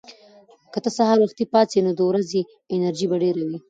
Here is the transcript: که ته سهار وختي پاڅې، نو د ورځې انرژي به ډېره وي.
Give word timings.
که 0.71 0.79
ته 0.83 0.89
سهار 0.97 1.17
وختي 1.21 1.45
پاڅې، 1.51 1.79
نو 1.85 1.91
د 1.95 2.01
ورځې 2.09 2.39
انرژي 2.73 3.05
به 3.09 3.15
ډېره 3.23 3.41
وي. 3.47 3.57